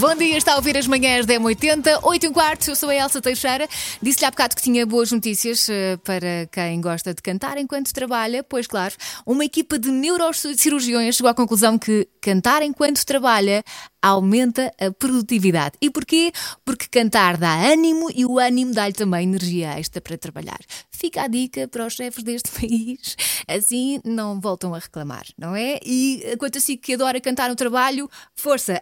Bom 0.00 0.14
dia, 0.14 0.38
está 0.38 0.54
a 0.54 0.56
ouvir 0.56 0.74
as 0.78 0.86
manhãs 0.86 1.26
da 1.26 1.34
M80, 1.34 2.00
8 2.02 2.24
e 2.24 2.28
um 2.28 2.32
quarto, 2.32 2.70
eu 2.70 2.74
sou 2.74 2.88
a 2.88 2.94
Elsa 2.94 3.20
Teixeira. 3.20 3.68
Disse-lhe 4.00 4.24
há 4.24 4.30
bocado 4.30 4.56
que 4.56 4.62
tinha 4.62 4.86
boas 4.86 5.12
notícias 5.12 5.68
eh, 5.68 5.98
para 5.98 6.48
quem 6.50 6.80
gosta 6.80 7.12
de 7.12 7.20
cantar 7.20 7.58
enquanto 7.58 7.92
trabalha. 7.92 8.42
Pois, 8.42 8.66
claro, 8.66 8.94
uma 9.26 9.44
equipa 9.44 9.78
de 9.78 9.90
neurocirurgiões 9.90 11.16
chegou 11.16 11.28
à 11.28 11.34
conclusão 11.34 11.78
que 11.78 12.08
cantar 12.22 12.62
enquanto 12.62 13.04
trabalha 13.04 13.62
aumenta 14.00 14.72
a 14.80 14.90
produtividade. 14.90 15.76
E 15.80 15.88
porquê? 15.90 16.32
Porque 16.64 16.88
cantar 16.88 17.36
dá 17.36 17.54
ânimo 17.54 18.10
e 18.14 18.24
o 18.24 18.38
ânimo 18.38 18.72
dá-lhe 18.72 18.92
também 18.92 19.22
energia 19.24 19.78
extra 19.78 20.00
para 20.00 20.16
trabalhar. 20.18 20.58
Fica 20.90 21.22
a 21.22 21.28
dica 21.28 21.68
para 21.68 21.86
os 21.86 21.94
chefes 21.94 22.24
deste 22.24 22.50
país, 22.58 23.16
assim 23.46 24.00
não 24.04 24.40
voltam 24.40 24.74
a 24.74 24.78
reclamar, 24.78 25.24
não 25.38 25.54
é? 25.54 25.78
E 25.84 26.22
eh, 26.24 26.36
quanto 26.36 26.58
a 26.58 26.60
si 26.60 26.76
que 26.76 26.94
adora 26.94 27.20
cantar 27.20 27.48
no 27.48 27.54
trabalho, 27.54 28.10
força, 28.34 28.80